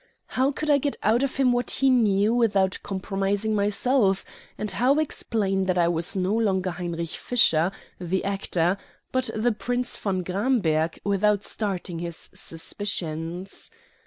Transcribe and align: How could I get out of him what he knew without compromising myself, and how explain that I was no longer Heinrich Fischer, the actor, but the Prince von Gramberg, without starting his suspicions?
How 0.29 0.51
could 0.51 0.71
I 0.71 0.79
get 0.79 0.95
out 1.03 1.21
of 1.21 1.35
him 1.35 1.51
what 1.51 1.69
he 1.69 1.87
knew 1.91 2.33
without 2.33 2.79
compromising 2.81 3.53
myself, 3.53 4.25
and 4.57 4.71
how 4.71 4.97
explain 4.97 5.65
that 5.65 5.77
I 5.77 5.87
was 5.89 6.15
no 6.15 6.33
longer 6.35 6.71
Heinrich 6.71 7.11
Fischer, 7.11 7.71
the 7.99 8.23
actor, 8.25 8.77
but 9.11 9.29
the 9.35 9.51
Prince 9.51 9.99
von 9.99 10.23
Gramberg, 10.23 10.97
without 11.05 11.43
starting 11.43 11.99
his 11.99 12.31
suspicions? 12.33 13.69